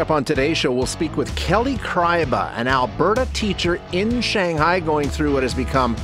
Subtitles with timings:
[0.00, 4.80] Coming up on today's show, we'll speak with Kelly Kreiba, an Alberta teacher in Shanghai
[4.80, 5.94] going through what has become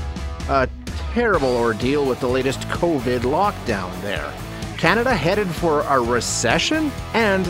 [0.51, 0.69] a
[1.15, 4.31] terrible ordeal with the latest COVID lockdown there.
[4.77, 6.93] Canada headed for a recession?
[7.15, 7.47] And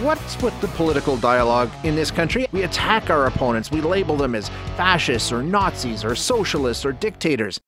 [0.00, 2.46] what's with the political dialogue in this country?
[2.52, 7.58] We attack our opponents, we label them as fascists or Nazis or socialists or dictators.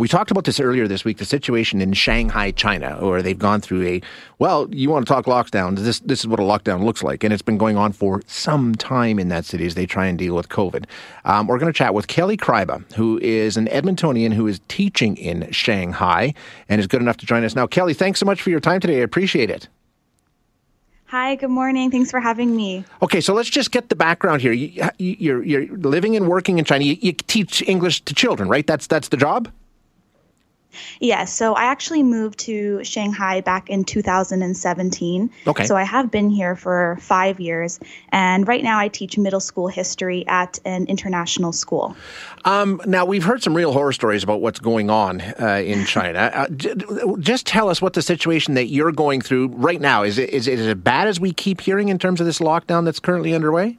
[0.00, 3.60] We talked about this earlier this week, the situation in Shanghai, China, where they've gone
[3.60, 4.00] through a,
[4.38, 7.22] well, you want to talk lockdown, this, this is what a lockdown looks like.
[7.22, 10.18] And it's been going on for some time in that city as they try and
[10.18, 10.86] deal with COVID.
[11.26, 15.18] Um, we're going to chat with Kelly Kreiba, who is an Edmontonian who is teaching
[15.18, 16.32] in Shanghai
[16.70, 17.66] and is good enough to join us now.
[17.66, 19.00] Kelly, thanks so much for your time today.
[19.00, 19.68] I appreciate it.
[21.08, 21.90] Hi, good morning.
[21.90, 22.86] Thanks for having me.
[23.02, 24.52] Okay, so let's just get the background here.
[24.52, 26.84] You, are you're, you're living and working in China.
[26.84, 28.66] You, you teach English to children, right?
[28.66, 29.50] That's that's the job.
[31.00, 35.30] Yeah, so I actually moved to Shanghai back in 2017.
[35.46, 35.64] Okay.
[35.64, 39.68] So I have been here for five years, and right now I teach middle school
[39.68, 41.96] history at an international school.
[42.44, 46.30] Um, now we've heard some real horror stories about what's going on uh, in China.
[46.32, 46.48] Uh,
[47.18, 50.18] just tell us what the situation that you're going through right now is.
[50.18, 53.00] It, is it as bad as we keep hearing in terms of this lockdown that's
[53.00, 53.78] currently underway?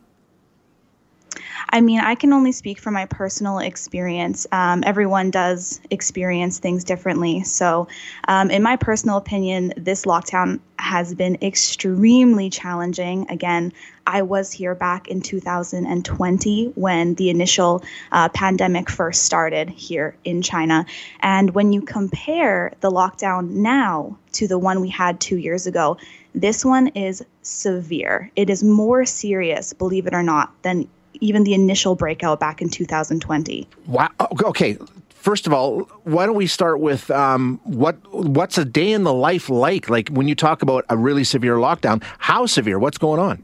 [1.73, 4.45] I mean, I can only speak from my personal experience.
[4.52, 7.44] Um, everyone does experience things differently.
[7.44, 7.88] So,
[8.27, 13.25] um, in my personal opinion, this lockdown has been extremely challenging.
[13.30, 13.72] Again,
[14.05, 20.42] I was here back in 2020 when the initial uh, pandemic first started here in
[20.42, 20.86] China.
[21.21, 25.98] And when you compare the lockdown now to the one we had two years ago,
[26.36, 28.32] this one is severe.
[28.36, 30.89] It is more serious, believe it or not, than
[31.20, 33.67] even the initial breakout back in 2020.
[33.88, 34.10] Wow.
[34.44, 34.77] Okay.
[35.10, 39.14] First of all, why don't we start with um, what what's a day in the
[39.14, 39.88] life like?
[39.88, 42.80] Like when you talk about a really severe lockdown, how severe?
[42.80, 43.44] What's going on?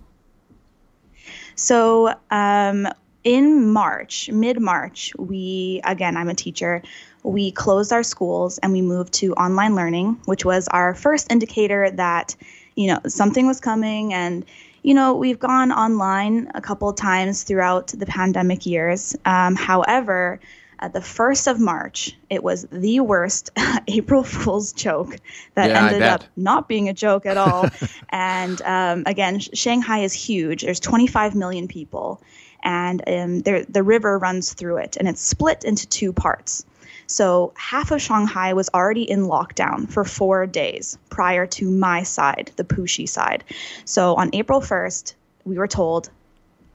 [1.55, 2.87] So um,
[3.23, 6.81] in March, mid March, we again, I'm a teacher.
[7.23, 11.91] We closed our schools and we moved to online learning, which was our first indicator
[11.91, 12.35] that
[12.75, 14.45] you know something was coming and
[14.87, 19.17] you know, we've gone online a couple times throughout the pandemic years.
[19.25, 20.39] Um, however,
[20.79, 23.49] at the 1st of March, it was the worst
[23.89, 25.17] April Fool's joke
[25.55, 27.67] that yeah, ended up not being a joke at all.
[28.09, 30.61] and um, again, Shanghai is huge.
[30.61, 32.21] There's 25 million people,
[32.63, 36.65] and um, there, the river runs through it, and it's split into two parts.
[37.07, 42.51] So half of Shanghai was already in lockdown for four days prior to my side,
[42.55, 43.43] the Puxi side.
[43.85, 45.13] So on April 1st,
[45.45, 46.09] we were told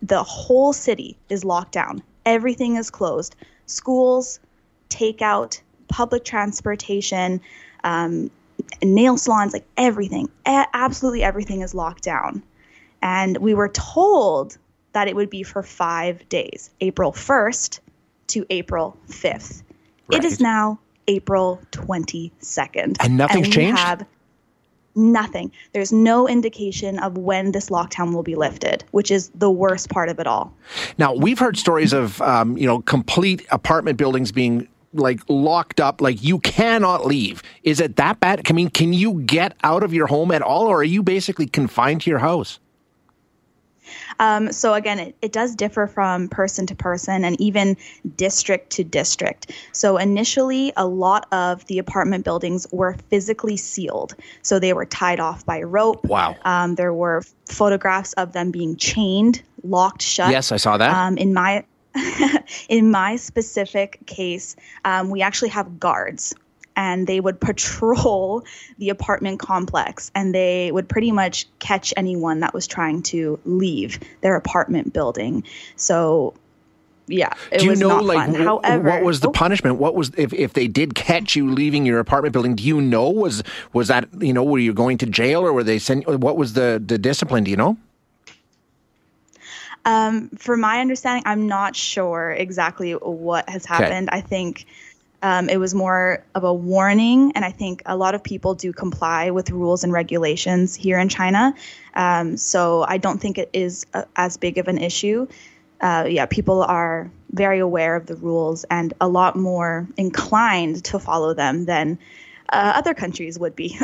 [0.02, 2.02] the whole city is locked down.
[2.26, 3.36] Everything is closed.
[3.66, 4.40] Schools,
[4.88, 7.40] takeout, public transportation,
[7.84, 8.30] um,
[8.82, 12.42] nail salons, like everything, a- absolutely everything is locked down.
[13.00, 14.58] And we were told
[14.92, 17.80] that it would be for five days, April 1st
[18.28, 19.62] to April 5th.
[20.12, 20.24] Right.
[20.24, 20.78] It is now
[21.08, 22.96] April 22nd.
[23.00, 23.80] And nothing's and changed?
[23.80, 24.06] Have
[24.94, 25.50] nothing.
[25.72, 30.08] There's no indication of when this lockdown will be lifted, which is the worst part
[30.08, 30.54] of it all.
[30.98, 36.02] Now, we've heard stories of, um, you know, complete apartment buildings being like locked up
[36.02, 39.94] like you cannot leave is it that bad i mean can you get out of
[39.94, 42.58] your home at all or are you basically confined to your house
[44.18, 47.76] um, so again, it, it does differ from person to person and even
[48.16, 49.52] district to district.
[49.72, 54.14] So initially, a lot of the apartment buildings were physically sealed.
[54.42, 56.04] So they were tied off by rope.
[56.04, 56.36] Wow.
[56.44, 60.30] Um, there were photographs of them being chained, locked shut.
[60.30, 60.90] Yes, I saw that.
[60.94, 61.64] Um, in my
[62.68, 66.34] in my specific case, um, we actually have guards
[66.76, 68.44] and they would patrol
[68.78, 73.98] the apartment complex and they would pretty much catch anyone that was trying to leave
[74.20, 75.44] their apartment building.
[75.76, 76.34] So
[77.08, 78.34] yeah, do you know like fun.
[78.34, 79.76] However, what was the oh, punishment?
[79.76, 82.54] What was if if they did catch you leaving your apartment building?
[82.54, 83.42] Do you know was
[83.72, 86.06] was that you know were you going to jail or were they sent?
[86.06, 87.44] What was the the discipline?
[87.44, 87.76] Do you know?
[89.84, 94.08] Um, for my understanding, I'm not sure exactly what has happened.
[94.08, 94.18] Okay.
[94.18, 94.66] I think
[95.22, 98.72] Um, it was more of a warning, and I think a lot of people do
[98.72, 101.54] comply with rules and regulations here in China.
[101.94, 105.28] Um, so I don't think it is a, as big of an issue.
[105.80, 110.98] Uh, yeah, people are very aware of the rules and a lot more inclined to
[110.98, 111.98] follow them than
[112.52, 113.78] uh, other countries would be.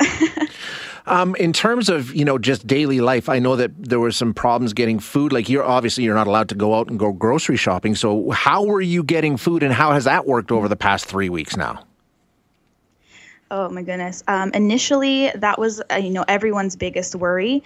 [1.06, 4.34] um, in terms of you know just daily life, I know that there were some
[4.34, 5.32] problems getting food.
[5.32, 7.94] Like you're obviously you're not allowed to go out and go grocery shopping.
[7.94, 11.28] So how were you getting food, and how has that worked over the past three
[11.28, 11.84] weeks now?
[13.50, 14.22] Oh my goodness!
[14.28, 17.64] Um, initially, that was uh, you know everyone's biggest worry.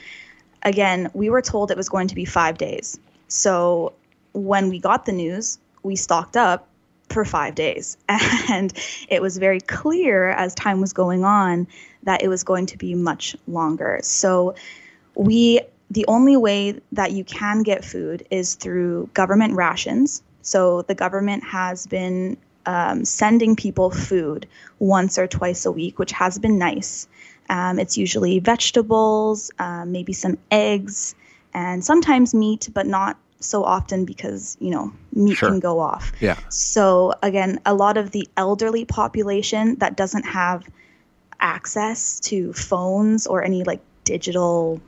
[0.62, 2.98] Again, we were told it was going to be five days.
[3.26, 3.92] So
[4.32, 6.68] when we got the news, we stocked up
[7.12, 7.96] for five days.
[8.50, 8.72] And
[9.08, 11.68] it was very clear as time was going on
[12.02, 14.00] that it was going to be much longer.
[14.02, 14.54] So
[15.14, 15.60] we
[15.90, 20.22] the only way that you can get food is through government rations.
[20.40, 24.48] So the government has been um, sending people food
[24.78, 27.08] once or twice a week, which has been nice.
[27.50, 31.14] Um, it's usually vegetables, uh, maybe some eggs,
[31.52, 35.50] and sometimes meat, but not so often because you know meat sure.
[35.50, 36.12] can go off.
[36.20, 36.38] Yeah.
[36.48, 40.68] So again, a lot of the elderly population that doesn't have
[41.40, 44.80] access to phones or any like digital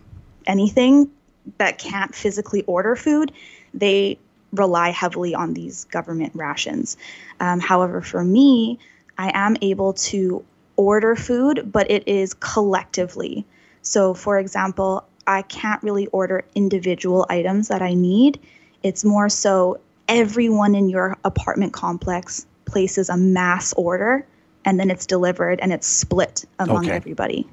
[0.46, 1.10] anything
[1.58, 3.32] that can't physically order food,
[3.72, 4.18] they
[4.52, 6.96] rely heavily on these government rations.
[7.40, 8.78] Um, however, for me,
[9.18, 10.44] I am able to
[10.76, 13.44] order food, but it is collectively.
[13.82, 18.38] So, for example, I can't really order individual items that I need.
[18.82, 24.26] It's more so everyone in your apartment complex places a mass order
[24.64, 26.94] and then it's delivered and it's split among okay.
[26.94, 27.46] everybody.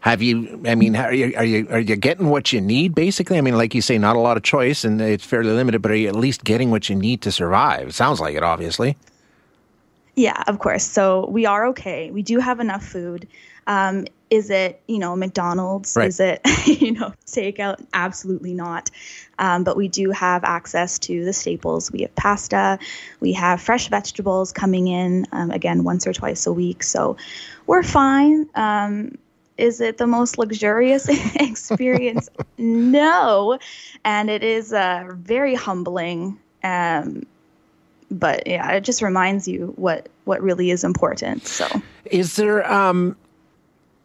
[0.00, 0.62] Have you?
[0.66, 2.94] I mean, are you, are you are you getting what you need?
[2.94, 5.82] Basically, I mean, like you say, not a lot of choice, and it's fairly limited.
[5.82, 7.88] But are you at least getting what you need to survive?
[7.88, 8.96] It sounds like it, obviously.
[10.16, 10.84] Yeah, of course.
[10.84, 12.10] So we are okay.
[12.10, 13.28] We do have enough food.
[13.66, 15.96] Um, is it, you know, McDonald's?
[15.96, 16.08] Right.
[16.08, 17.84] Is it, you know, takeout?
[17.92, 18.90] Absolutely not.
[19.38, 21.90] Um, but we do have access to the staples.
[21.90, 22.78] We have pasta.
[23.18, 26.82] We have fresh vegetables coming in, um, again, once or twice a week.
[26.84, 27.16] So
[27.66, 28.48] we're fine.
[28.54, 29.18] Um,
[29.56, 32.28] is it the most luxurious experience?
[32.58, 33.58] no.
[34.04, 36.38] And it is uh, very humbling.
[36.62, 37.26] Um,
[38.10, 41.46] but yeah, it just reminds you what what really is important.
[41.46, 41.66] So,
[42.06, 43.16] is there um,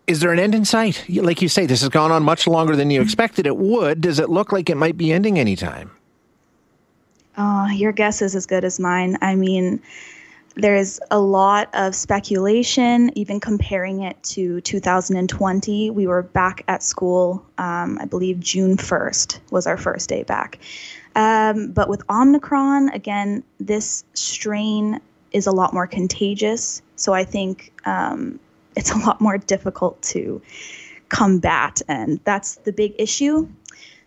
[0.07, 1.06] is there an end in sight?
[1.10, 4.02] Like you say, this has gone on much longer than you expected it would.
[4.02, 5.92] Does it look like it might be ending anytime?
[7.38, 9.18] Oh, your guess is as good as mine.
[9.22, 9.81] I mean,
[10.56, 15.90] there's a lot of speculation, even comparing it to 2020.
[15.90, 20.60] We were back at school, um, I believe June 1st was our first day back.
[21.16, 25.01] Um, but with Omicron, again, this strain
[25.31, 26.81] is a lot more contagious.
[26.96, 28.40] So I think um,
[28.75, 30.42] it's a lot more difficult to
[31.10, 31.81] combat.
[31.88, 33.48] And that's the big issue.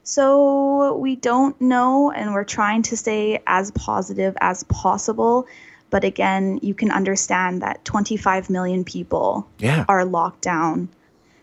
[0.03, 5.47] So we don't know, and we're trying to stay as positive as possible.
[5.91, 9.85] But again, you can understand that 25 million people yeah.
[9.89, 10.89] are locked down.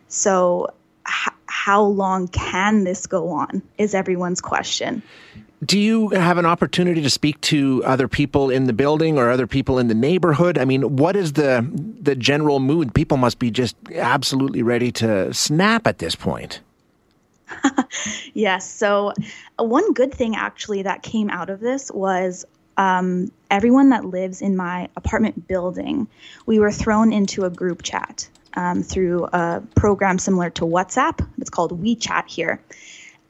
[0.07, 0.74] So,
[1.07, 3.62] h- how long can this go on?
[3.77, 5.04] Is everyone's question.
[5.63, 9.48] Do you have an opportunity to speak to other people in the building or other
[9.48, 10.57] people in the neighborhood?
[10.57, 11.68] I mean, what is the
[12.02, 12.94] the general mood?
[12.94, 16.62] People must be just absolutely ready to snap at this point.
[18.34, 18.70] yes.
[18.70, 19.13] So,
[19.60, 22.46] uh, one good thing actually that came out of this was
[22.77, 26.08] um, everyone that lives in my apartment building,
[26.46, 31.25] we were thrown into a group chat um, through a program similar to WhatsApp.
[31.38, 32.62] It's called WeChat here.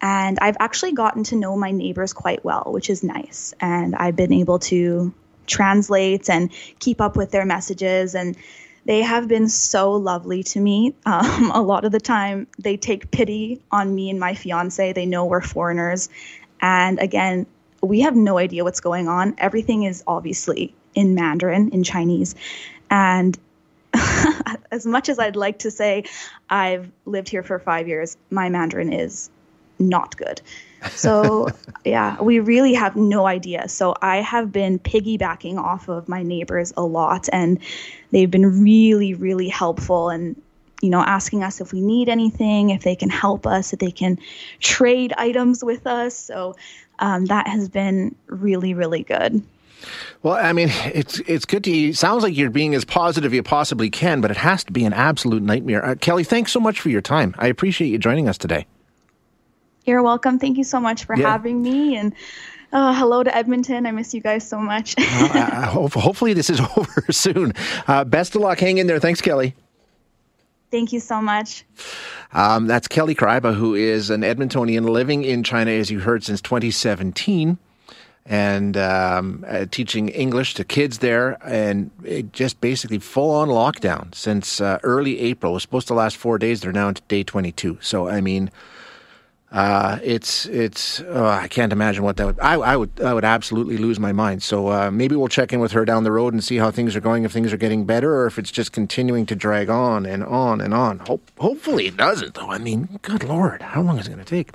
[0.05, 3.55] And I've actually gotten to know my neighbors quite well, which is nice.
[3.59, 5.11] And I've been able to
[5.47, 8.13] translate and keep up with their messages.
[8.13, 8.37] And
[8.85, 10.93] they have been so lovely to me.
[11.07, 14.93] Um, a lot of the time, they take pity on me and my fiance.
[14.93, 16.09] They know we're foreigners.
[16.61, 17.47] And again,
[17.81, 19.33] we have no idea what's going on.
[19.39, 22.35] Everything is obviously in Mandarin, in Chinese.
[22.91, 23.35] And
[24.71, 26.03] as much as I'd like to say
[26.47, 29.31] I've lived here for five years, my Mandarin is
[29.79, 30.41] not good.
[30.91, 31.49] So,
[31.85, 33.67] yeah, we really have no idea.
[33.67, 37.59] So, I have been piggybacking off of my neighbors a lot, and
[38.11, 40.35] they've been really, really helpful and
[40.81, 43.91] you know, asking us if we need anything, if they can help us, if they
[43.91, 44.19] can
[44.59, 46.15] trade items with us.
[46.15, 46.55] So
[46.99, 49.41] um, that has been really, really good.
[50.23, 51.71] Well, I mean, it's it's good to.
[51.71, 54.85] It sounds like you're being as positive you possibly can, but it has to be
[54.85, 55.85] an absolute nightmare.
[55.85, 57.35] Uh, Kelly, thanks so much for your time.
[57.37, 58.65] I appreciate you joining us today.
[59.85, 60.39] You're welcome.
[60.39, 61.31] Thank you so much for yeah.
[61.31, 61.95] having me.
[61.95, 62.13] And
[62.73, 63.85] Uh, hello to Edmonton.
[63.85, 64.95] I miss you guys so much.
[64.99, 67.53] uh, hopefully, this is over soon.
[67.87, 68.59] Uh, best of luck.
[68.59, 68.99] Hang in there.
[68.99, 69.55] Thanks, Kelly.
[70.71, 71.63] Thank you so much.
[72.33, 76.41] Um, that's Kelly Kreiba, who is an Edmontonian living in China, as you heard, since
[76.41, 77.57] 2017
[78.25, 81.91] and um, uh, teaching English to kids there, and
[82.33, 85.53] just basically full on lockdown since uh, early April.
[85.53, 86.59] It was supposed to last four days.
[86.61, 87.77] They're now into day 22.
[87.81, 88.49] So, I mean,
[89.55, 93.23] uh, it's it's oh, I can't imagine what that would I, I would I would
[93.23, 94.43] absolutely lose my mind.
[94.43, 96.93] So uh, maybe we'll check in with her down the road and see how things
[96.93, 97.23] are going.
[97.23, 100.59] If things are getting better, or if it's just continuing to drag on and on
[100.59, 100.99] and on.
[100.99, 102.51] Hope, hopefully it doesn't, though.
[102.51, 104.49] I mean, good lord, how long is it going to take?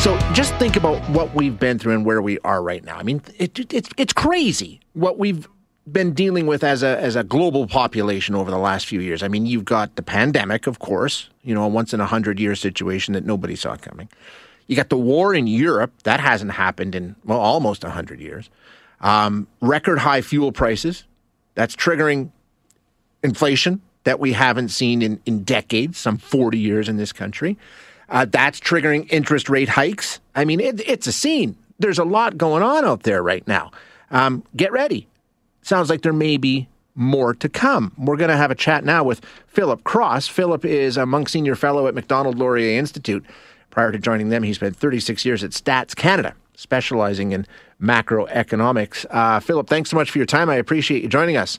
[0.00, 2.96] So just think about what we've been through and where we are right now.
[2.96, 5.46] I mean, it, it's it's crazy what we've
[5.90, 9.22] been dealing with as a as a global population over the last few years.
[9.22, 12.38] I mean, you've got the pandemic, of course, you know, a once in a hundred
[12.38, 14.08] year situation that nobody saw coming.
[14.68, 18.48] You got the war in Europe that hasn't happened in well almost a hundred years.
[19.00, 21.04] Um, record high fuel prices
[21.54, 22.30] that's triggering
[23.22, 27.58] inflation that we haven't seen in, in decades, some 40 years in this country.
[28.08, 30.20] Uh, that's triggering interest rate hikes.
[30.34, 31.56] I mean, it, it's a scene.
[31.78, 33.70] There's a lot going on out there right now.
[34.10, 35.08] Um, get ready.
[35.62, 37.92] Sounds like there may be more to come.
[37.96, 40.28] We're going to have a chat now with Philip Cross.
[40.28, 43.24] Philip is a Munk Senior Fellow at Macdonald Laurier Institute.
[43.70, 47.46] Prior to joining them, he spent 36 years at Stats Canada, specializing in
[47.80, 49.06] macroeconomics.
[49.10, 50.50] Uh, Philip, thanks so much for your time.
[50.50, 51.58] I appreciate you joining us.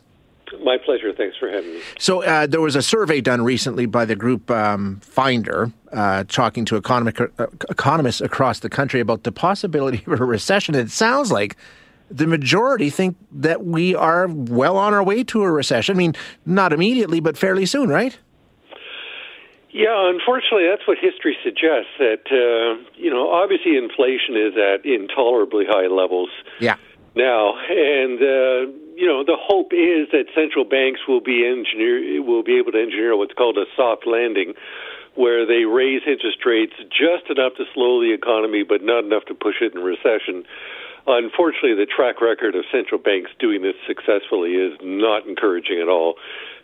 [0.63, 1.11] My pleasure.
[1.13, 1.81] Thanks for having me.
[1.97, 6.63] So, uh, there was a survey done recently by the group um, Finder, uh, talking
[6.65, 10.75] to economic, uh, economists across the country about the possibility of a recession.
[10.75, 11.57] It sounds like
[12.09, 15.95] the majority think that we are well on our way to a recession.
[15.95, 16.13] I mean,
[16.45, 18.17] not immediately, but fairly soon, right?
[19.73, 21.89] Yeah, unfortunately, that's what history suggests.
[21.97, 26.29] That uh, you know, obviously, inflation is at intolerably high levels.
[26.59, 26.77] Yeah.
[27.15, 32.43] Now, and uh, you know, the hope is that central banks will be engineer will
[32.43, 34.53] be able to engineer what's called a soft landing,
[35.15, 39.33] where they raise interest rates just enough to slow the economy, but not enough to
[39.33, 40.45] push it in recession.
[41.05, 46.15] Unfortunately, the track record of central banks doing this successfully is not encouraging at all.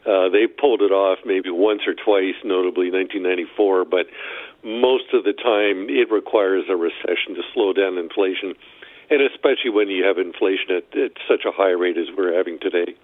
[0.05, 4.07] Uh, they pulled it off maybe once or twice, notably 1994, but
[4.63, 8.55] most of the time it requires a recession to slow down inflation,
[9.09, 12.59] and especially when you have inflation at, at such a high rate as we're having
[12.59, 12.95] today.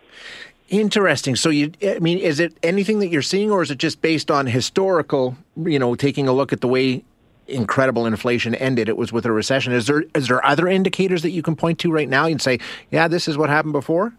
[0.69, 1.35] Interesting.
[1.35, 4.31] So, you, I mean, is it anything that you're seeing, or is it just based
[4.31, 7.03] on historical, you know, taking a look at the way
[7.47, 9.73] incredible inflation ended, it was with a recession.
[9.73, 12.59] Is there is there other indicators that you can point to right now and say,
[12.91, 14.13] yeah, this is what happened before?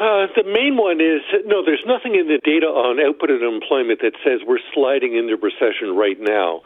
[0.00, 1.64] Uh, the main one is no.
[1.64, 5.94] There's nothing in the data on output and employment that says we're sliding into recession
[5.94, 6.62] right now.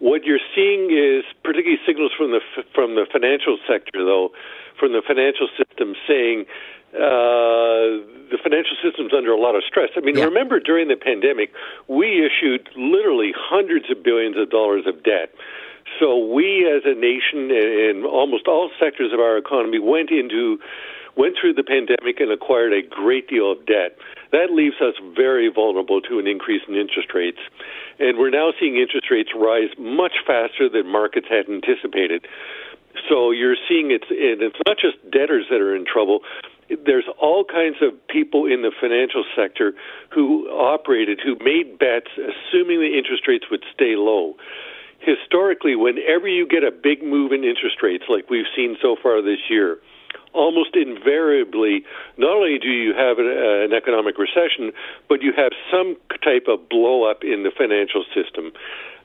[0.00, 2.40] What you're seeing is particularly signals from the
[2.74, 4.36] from the financial sector, though,
[4.78, 6.44] from the financial system saying
[6.94, 7.98] uh,
[8.30, 9.90] the financial system's under a lot of stress.
[9.96, 10.24] I mean, yeah.
[10.24, 11.50] remember during the pandemic,
[11.88, 15.34] we issued literally hundreds of billions of dollars of debt.
[16.00, 20.58] So we, as a nation, in almost all sectors of our economy, went into
[21.16, 23.96] went through the pandemic and acquired a great deal of debt.
[24.32, 27.38] That leaves us very vulnerable to an increase in interest rates.
[28.00, 32.26] And we're now seeing interest rates rise much faster than markets had anticipated.
[33.08, 36.20] So you're seeing it's and it's not just debtors that are in trouble,
[36.68, 39.74] there's all kinds of people in the financial sector
[40.10, 44.34] who operated, who made bets assuming the interest rates would stay low.
[45.00, 49.20] Historically, whenever you get a big move in interest rates, like we've seen so far
[49.20, 49.78] this year,
[50.32, 51.84] almost invariably,
[52.16, 54.72] not only do you have an, uh, economic recession,
[55.08, 58.52] but you have some type of blow up in the financial system.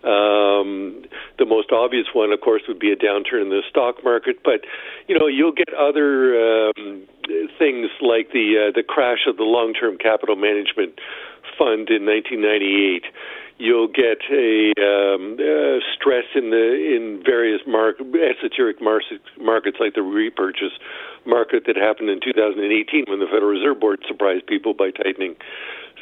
[0.03, 1.03] Um,
[1.37, 4.61] the most obvious one, of course, would be a downturn in the stock market, but
[5.07, 7.03] you know you'll get other um,
[7.57, 10.99] things like the uh, the crash of the long-term capital management
[11.57, 13.05] fund in 1998
[13.59, 20.01] you'll get a um, uh, stress in the in various market, esoteric markets like the
[20.01, 20.73] repurchase
[21.25, 25.35] market that happened in 2018 when the Federal Reserve Board surprised people by tightening.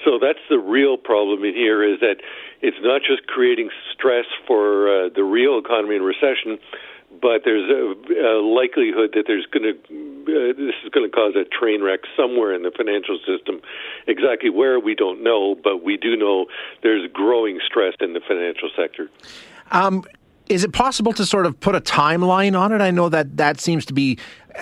[0.05, 2.21] So that's the real problem in here is that
[2.61, 6.59] it's not just creating stress for uh, the real economy in recession,
[7.21, 11.33] but there's a, a likelihood that there's going to uh, this is going to cause
[11.35, 13.61] a train wreck somewhere in the financial system.
[14.07, 16.47] Exactly where we don't know, but we do know
[16.83, 19.09] there's growing stress in the financial sector.
[19.71, 20.03] Um,
[20.49, 22.81] is it possible to sort of put a timeline on it?
[22.81, 24.17] I know that that seems to be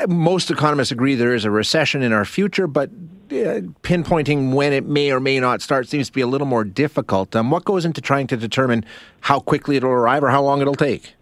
[0.08, 2.90] most economists agree there is a recession in our future, but
[3.32, 6.64] uh, pinpointing when it may or may not start seems to be a little more
[6.64, 7.36] difficult.
[7.36, 8.86] Um, what goes into trying to determine
[9.22, 11.16] how quickly it'll arrive or how long it'll take?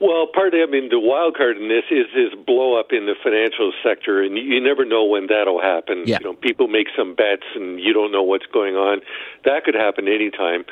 [0.00, 3.06] Well, part of I mean the wild card in this is this blow up in
[3.06, 6.04] the financial sector, and you never know when that'll happen.
[6.06, 6.18] Yeah.
[6.20, 9.00] You know, people make some bets, and you don't know what's going on.
[9.44, 10.64] That could happen anytime.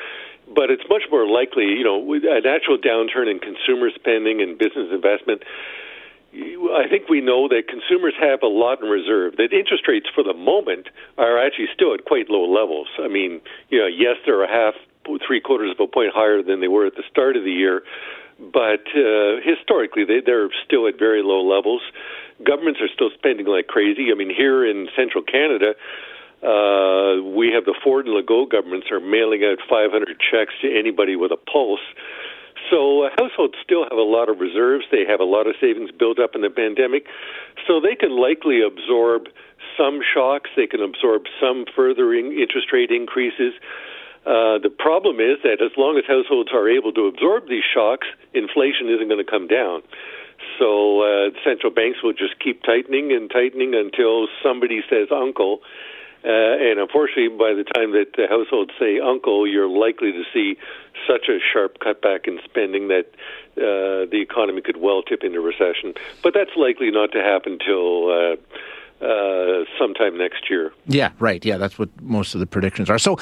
[0.53, 4.91] But it's much more likely, you know, a natural downturn in consumer spending and business
[4.91, 5.43] investment.
[6.35, 9.37] I think we know that consumers have a lot in reserve.
[9.37, 12.87] That interest rates, for the moment, are actually still at quite low levels.
[12.99, 13.39] I mean,
[13.69, 14.73] you know, yes, they're a half,
[15.25, 17.83] three quarters of a point higher than they were at the start of the year
[18.39, 21.81] but uh, historically they, they're still at very low levels.
[22.43, 24.09] Governments are still spending like crazy.
[24.11, 25.75] I mean, here in central Canada,
[26.43, 31.15] uh, we have the Ford and Legault governments are mailing out 500 checks to anybody
[31.15, 31.85] with a pulse.
[32.69, 34.85] So uh, households still have a lot of reserves.
[34.91, 37.05] They have a lot of savings built up in the pandemic,
[37.67, 39.27] so they can likely absorb
[39.77, 40.49] some shocks.
[40.55, 43.53] They can absorb some further in- interest rate increases.
[44.25, 48.07] Uh, the problem is that as long as households are able to absorb these shocks,
[48.33, 49.83] inflation isn't going to come down.
[50.59, 55.59] So uh, central banks will just keep tightening and tightening until somebody says uncle.
[56.23, 60.55] Uh, and unfortunately, by the time that the households say uncle, you're likely to see
[61.05, 63.07] such a sharp cutback in spending that
[63.57, 65.93] uh, the economy could well tip into recession.
[66.23, 68.09] But that's likely not to happen till.
[68.09, 68.35] Uh,
[69.03, 70.71] uh, sometime next year.
[70.87, 71.43] Yeah, right.
[71.43, 72.97] Yeah, that's what most of the predictions are.
[72.97, 73.17] So,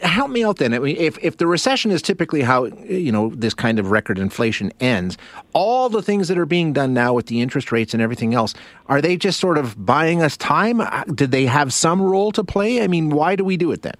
[0.00, 0.72] help me out then.
[0.72, 4.18] I mean, if if the recession is typically how you know this kind of record
[4.18, 5.18] inflation ends,
[5.52, 8.54] all the things that are being done now with the interest rates and everything else,
[8.86, 10.80] are they just sort of buying us time?
[10.80, 12.82] Uh, did they have some role to play?
[12.82, 13.96] I mean, why do we do it then?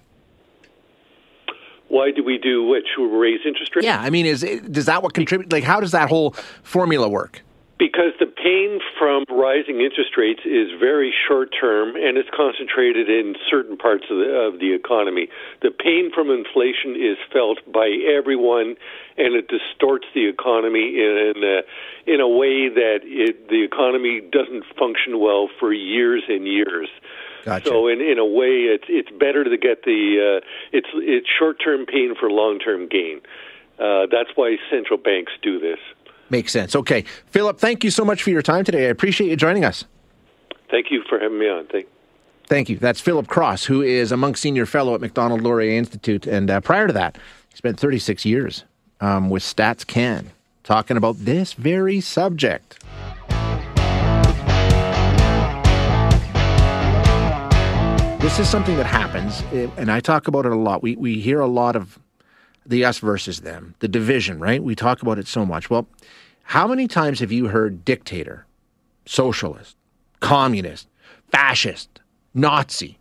[1.89, 3.85] Why do we do which We raise interest rates?
[3.85, 4.41] Yeah, I mean, is
[4.71, 5.51] does that what contribute?
[5.51, 7.43] Like, how does that whole formula work?
[7.77, 13.35] Because the pain from rising interest rates is very short term and it's concentrated in
[13.49, 15.29] certain parts of the, of the economy.
[15.61, 18.77] The pain from inflation is felt by everyone
[19.17, 24.65] and it distorts the economy in, a, in a way that it, the economy doesn't
[24.77, 26.89] function well for years and years.
[27.45, 27.69] Gotcha.
[27.69, 31.63] So in in a way, it's it's better to get the uh, it's it's short
[31.63, 33.21] term pain for long term gain.
[33.79, 35.79] Uh, that's why central banks do this.
[36.29, 36.75] Makes sense.
[36.75, 37.03] Okay.
[37.27, 38.87] Philip, thank you so much for your time today.
[38.87, 39.85] I appreciate you joining us.
[40.69, 41.67] Thank you for having me on.
[41.67, 41.87] Thank
[42.47, 42.77] Thank you.
[42.77, 46.25] That's Philip Cross, who is a Munk Senior Fellow at Macdonald Laurier Institute.
[46.25, 47.17] And uh, prior to that,
[47.49, 48.63] he spent 36 years
[49.01, 50.31] um, with Stats Can
[50.63, 52.79] talking about this very subject.
[58.21, 60.81] This is something that happens, eh, and I talk about it a lot.
[60.81, 61.99] We, we hear a lot of
[62.67, 64.61] the us versus them, the division, right?
[64.61, 65.69] We talk about it so much.
[65.69, 65.87] Well,
[66.43, 68.45] how many times have you heard dictator,
[69.05, 69.75] socialist,
[70.19, 70.87] communist,
[71.31, 72.01] fascist,
[72.33, 72.99] Nazi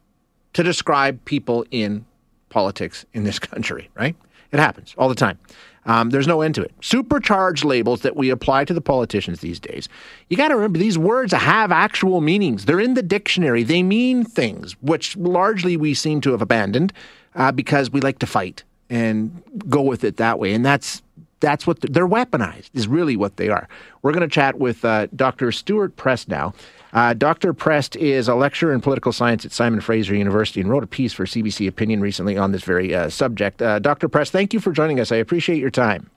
[0.55, 2.07] to describe people in
[2.49, 4.17] politics in this country, right?
[4.53, 5.39] It happens all the time.
[5.85, 6.73] Um, there's no end to it.
[6.81, 9.89] Supercharged labels that we apply to the politicians these days.
[10.29, 12.65] You got to remember these words have actual meanings.
[12.65, 13.63] They're in the dictionary.
[13.63, 16.93] They mean things, which largely we seem to have abandoned
[17.37, 20.55] uh, because we like to fight and go with it that way.
[20.55, 21.03] And that's
[21.41, 23.69] that's what they're weaponized is really what they are.
[24.03, 25.53] We're going to chat with uh, Dr.
[25.53, 26.55] Stewart Prest now.
[26.93, 27.53] Uh, Dr.
[27.53, 31.13] Prest is a lecturer in political science at Simon Fraser University and wrote a piece
[31.13, 33.61] for CBC Opinion recently on this very uh, subject.
[33.61, 34.09] Uh, Dr.
[34.09, 35.13] Prest, thank you for joining us.
[35.13, 36.09] I appreciate your time.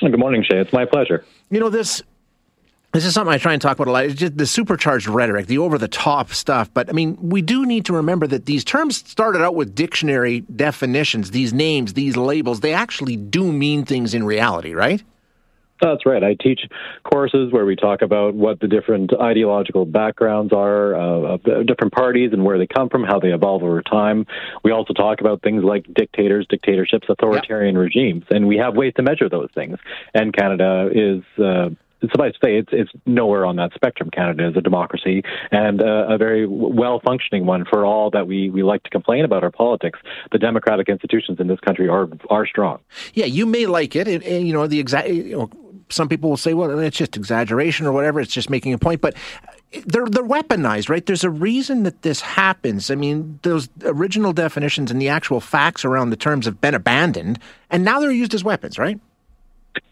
[0.00, 0.58] Good morning, Shay.
[0.58, 1.24] It's my pleasure.
[1.50, 2.02] You know, this
[2.94, 4.04] this is something I try and talk about a lot.
[4.04, 6.72] It's just the supercharged rhetoric, the over the top stuff.
[6.72, 10.40] But I mean, we do need to remember that these terms started out with dictionary
[10.42, 15.02] definitions, these names, these labels, they actually do mean things in reality, right?
[15.80, 16.22] That's right.
[16.22, 16.60] I teach
[17.02, 22.30] courses where we talk about what the different ideological backgrounds are uh, of different parties
[22.32, 24.24] and where they come from, how they evolve over time.
[24.62, 27.82] We also talk about things like dictators, dictatorships, authoritarian yep.
[27.82, 29.78] regimes, and we have ways to measure those things.
[30.14, 31.70] And Canada is uh,
[32.10, 34.10] suffice to say, it's it's nowhere on that spectrum.
[34.10, 37.64] Canada is a democracy and uh, a very well functioning one.
[37.64, 39.98] For all that we, we like to complain about our politics,
[40.32, 42.80] the democratic institutions in this country are are strong.
[43.14, 45.08] Yeah, you may like it, and, and you know the exact.
[45.08, 45.50] You know,
[45.88, 48.20] some people will say, "Well, it's just exaggeration or whatever.
[48.20, 49.14] It's just making a point," but
[49.86, 51.04] they're they're weaponized, right?
[51.04, 52.90] There's a reason that this happens.
[52.90, 57.38] I mean, those original definitions and the actual facts around the terms have been abandoned,
[57.70, 59.00] and now they're used as weapons, right?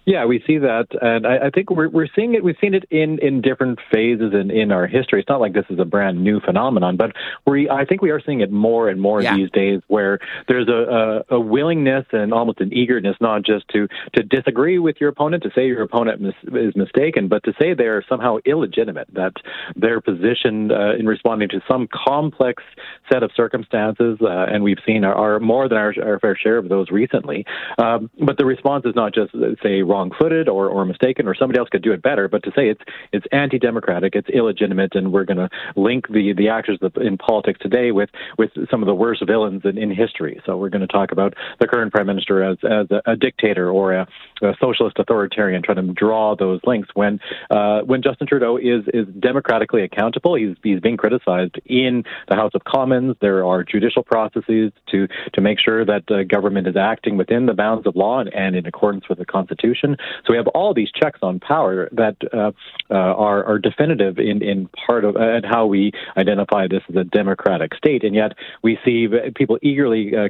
[0.05, 2.43] Yeah, we see that, and I, I think we're we're seeing it.
[2.43, 5.21] We've seen it in in different phases in in our history.
[5.21, 7.13] It's not like this is a brand new phenomenon, but
[7.47, 9.37] we I think we are seeing it more and more yeah.
[9.37, 13.87] these days, where there's a, a, a willingness and almost an eagerness not just to
[14.15, 17.73] to disagree with your opponent, to say your opponent mis- is mistaken, but to say
[17.73, 19.35] they are somehow illegitimate, that
[19.77, 22.65] their position uh, in responding to some complex
[23.13, 26.57] set of circumstances, uh, and we've seen are, are more than our, our, fair share
[26.57, 27.45] of those recently.
[27.79, 31.69] Um, but the response is not just say wrong-footed or, or mistaken, or somebody else
[31.69, 32.27] could do it better.
[32.29, 32.81] But to say it's
[33.13, 36.79] it's anti-democratic, it's illegitimate, and we're going to link the the actors
[37.09, 40.41] in politics today with with some of the worst villains in, in history.
[40.47, 43.71] So we're going to talk about the current prime minister as as a, a dictator
[43.71, 44.09] or a,
[44.43, 46.89] a, socialist authoritarian, trying to draw those links.
[46.95, 52.37] When uh, when Justin Trudeau is is democratically accountable, he's he's being criticized in the
[52.37, 53.17] House of Commons.
[53.21, 57.55] There are judicial processes to to make sure that uh, government is acting within the
[57.55, 59.82] bounds of law and, and in accordance with the Constitution.
[59.83, 62.53] So we have all these checks on power that uh,
[62.91, 67.05] uh, are, are definitive in, in part of and how we identify this as a
[67.05, 68.05] democratic state.
[68.05, 70.29] And yet we see people eagerly uh,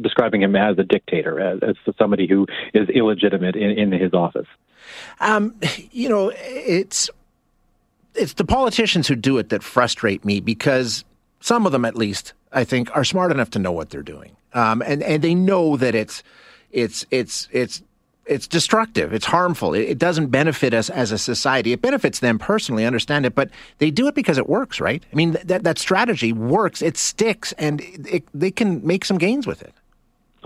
[0.00, 4.46] describing him as a dictator, as, as somebody who is illegitimate in, in his office.
[5.20, 5.54] Um,
[5.92, 7.10] you know, it's
[8.14, 11.04] it's the politicians who do it that frustrate me because
[11.40, 14.36] some of them, at least, I think, are smart enough to know what they're doing,
[14.52, 16.22] um, and and they know that it's
[16.70, 17.82] it's it's it's
[18.26, 19.12] it's destructive.
[19.12, 19.74] It's harmful.
[19.74, 21.72] It, it, doesn't benefit us as a society.
[21.72, 25.04] It benefits them personally, understand it, but they do it because it works, right?
[25.12, 26.82] I mean, that that strategy works.
[26.82, 29.74] It sticks, and it, they can make some gains with it.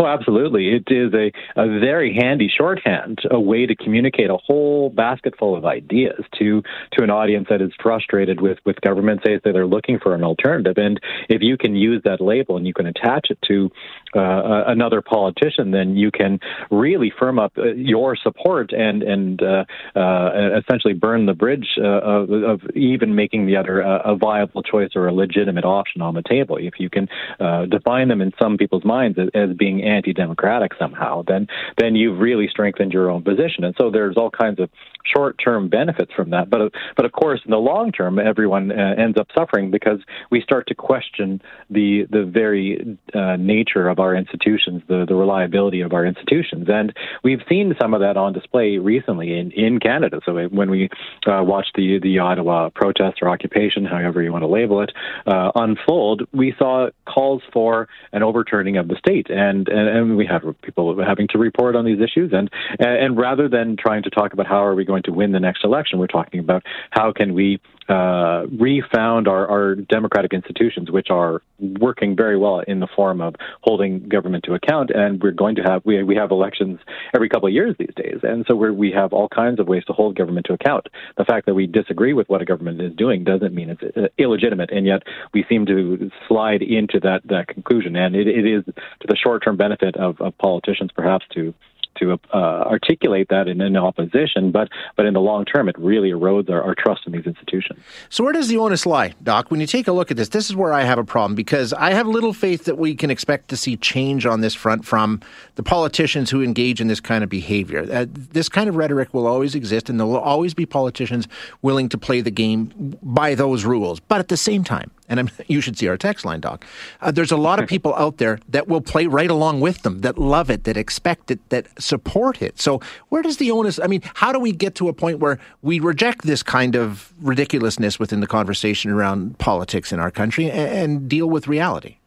[0.01, 0.69] Oh, absolutely.
[0.69, 5.57] It is a, a very handy shorthand, a way to communicate a whole basket full
[5.57, 9.67] of ideas to, to an audience that is frustrated with, with government, say that they're
[9.67, 10.79] looking for an alternative.
[10.79, 13.73] And if you can use that label and you can attach it to
[14.15, 16.39] uh, another politician, then you can
[16.71, 19.65] really firm up uh, your support and, and uh,
[19.97, 24.91] uh, essentially burn the bridge uh, of, of, even making the other a viable choice
[24.95, 26.57] or a legitimate option on the table.
[26.57, 27.09] If you can
[27.41, 31.46] uh, define them in some people's minds as, as being anti-democratic somehow, then
[31.81, 33.64] then you've really strengthened your own position.
[33.64, 34.68] And so there's all kinds of
[35.14, 36.51] short-term benefits from that.
[36.51, 40.40] But but of course, in the long term, everyone uh, ends up suffering because we
[40.40, 45.92] start to question the the very uh, nature of our institutions, the the reliability of
[45.92, 50.20] our institutions, and we've seen some of that on display recently in in Canada.
[50.24, 50.88] So when we
[51.27, 54.92] uh, watched the the Ottawa protest or occupation, however you want to label it,
[55.27, 60.27] uh, unfold, we saw calls for an overturning of the state, and and, and we
[60.27, 64.33] have people having to report on these issues, and and rather than trying to talk
[64.33, 67.35] about how are we going to win the next election, we're talking about how can
[67.35, 73.20] we uh, refound our, our democratic institutions, which are working very well in the form
[73.20, 74.90] of holding government to account.
[74.90, 76.81] And we're going to have we we have elections
[77.14, 79.85] every couple of years these days, and so we we have all kinds of ways
[79.87, 80.88] to hold government to account.
[81.16, 84.09] The fact that we disagree with what a government is doing doesn't mean it's uh,
[84.18, 87.96] illegitimate, and yet we seem to slide into that that conclusion.
[87.96, 91.55] And it, it is to the short term benefit of, of politicians, perhaps to
[92.01, 96.11] to uh, articulate that in, in opposition, but but in the long term, it really
[96.11, 97.81] erodes our, our trust in these institutions.
[98.09, 99.51] So where does the onus lie, Doc?
[99.51, 101.73] When you take a look at this, this is where I have a problem because
[101.73, 105.21] I have little faith that we can expect to see change on this front from
[105.57, 107.87] the politicians who engage in this kind of behavior.
[107.91, 111.29] Uh, this kind of rhetoric will always exist, and there will always be politicians
[111.63, 114.01] willing to play the game by those rules.
[114.01, 116.64] But at the same time, and I'm, you should see our text line, Doc.
[117.01, 120.01] Uh, there's a lot of people out there that will play right along with them,
[120.01, 122.61] that love it, that expect it, that support it.
[122.61, 123.79] So where does the onus?
[123.79, 127.12] I mean, how do we get to a point where we reject this kind of
[127.21, 131.99] ridiculousness within the conversation around politics in our country and, and deal with reality?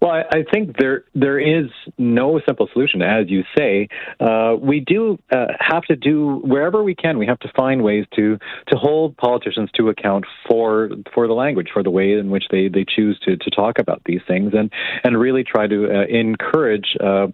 [0.00, 3.88] Well, I, think there there is no simple solution, as you say.
[4.20, 7.18] Uh, we do uh, have to do wherever we can.
[7.18, 11.68] We have to find ways to to hold politicians to account for for the language,
[11.72, 14.72] for the way in which they, they choose to, to talk about these things, and
[15.02, 17.26] and really try to uh, encourage uh,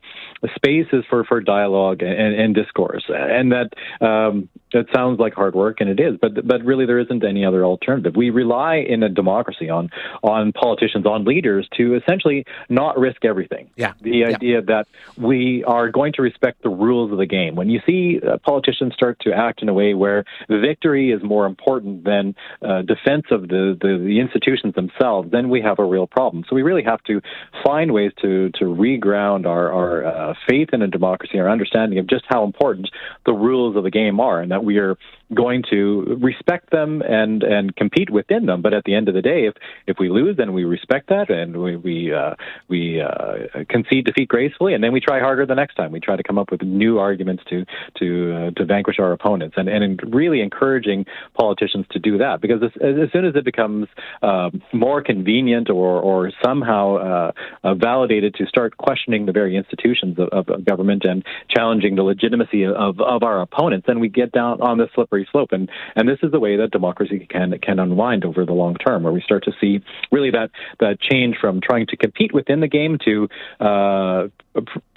[0.57, 3.05] spaces for, for dialogue and, and discourse.
[3.09, 3.71] And that
[4.05, 4.49] um,
[4.95, 8.15] sounds like hard work, and it is, but but really there isn't any other alternative.
[8.17, 9.91] We rely in a democracy on
[10.23, 13.71] on politicians, on leaders to essentially not risk everything.
[13.77, 13.93] Yeah.
[14.01, 14.27] The yeah.
[14.29, 14.87] idea that
[15.17, 17.55] we are going to respect the rules of the game.
[17.57, 21.47] When you see uh, politicians start to act in a way where victory is more
[21.47, 26.07] important than uh, defense of the, the, the institutions themselves, then we have a real
[26.07, 26.45] problem.
[26.49, 27.21] So we really have to
[27.65, 32.07] find ways to to reground our our uh, faith in a democracy, our understanding of
[32.07, 32.91] just how important
[33.27, 34.97] the rules of the game are, and that we are
[35.35, 38.63] going to respect them and and compete within them.
[38.63, 39.55] But at the end of the day, if
[39.87, 42.35] if we lose, then we respect that and we we uh,
[42.69, 45.93] we uh, concede defeat gracefully, and then we try harder the next time.
[45.93, 47.65] We try to come up with new arguments to
[47.99, 52.63] to uh, to vanquish our opponents, and and really encouraging politicians to do that because
[52.63, 53.89] as, as soon as it becomes
[54.23, 60.19] uh, more convenient or or somehow uh, uh, validated to start questioning the very institutions
[60.19, 64.61] of, of government and challenging the legitimacy of, of our opponents, then we get down
[64.61, 64.89] on the
[65.25, 65.53] slippery slope.
[65.53, 69.03] And and this is the way that democracy can can unwind over the long term,
[69.03, 72.69] where we start to see really that that change from trying to compete within the
[72.69, 73.29] game to
[73.61, 74.29] uh,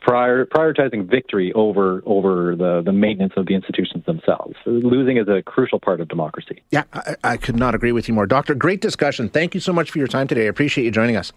[0.01, 4.55] prior, prioritizing victory over over the, the maintenance of the institutions themselves.
[4.65, 6.61] Losing is a crucial part of democracy.
[6.71, 8.55] Yeah, I, I could not agree with you more, Doctor.
[8.55, 9.29] Great discussion.
[9.29, 10.45] Thank you so much for your time today.
[10.45, 11.31] I appreciate you joining us.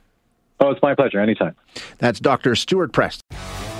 [0.62, 1.20] Oh, it's my pleasure.
[1.20, 1.56] Anytime.
[1.98, 2.54] That's Dr.
[2.54, 3.22] Stewart Prest.